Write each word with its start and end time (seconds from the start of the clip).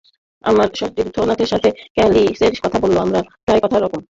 আমার 0.43 0.67
সতীর্থদের 0.75 1.47
মধ্যে 1.51 1.69
ক্যালিসের 1.95 2.53
কথা 2.63 2.77
বলব, 2.79 2.95
আমাদের 2.97 3.23
টেকনিক 3.23 3.43
প্রায় 3.45 3.59
একই 3.59 3.79
রকম। 3.79 4.01